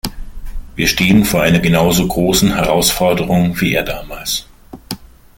Wir 0.75 0.87
stehen 0.87 1.25
vor 1.25 1.43
einer 1.43 1.59
genauso 1.59 2.07
großen 2.07 2.55
Herausforderung 2.55 3.61
wie 3.61 3.75
er 3.75 3.83
damals. 3.83 4.47